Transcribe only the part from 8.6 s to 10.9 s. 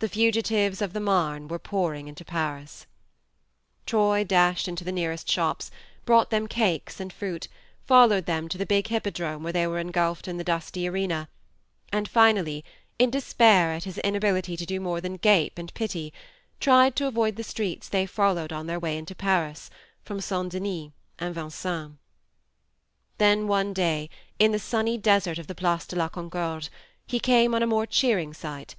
big hippodrome where they were engulfed in the dusty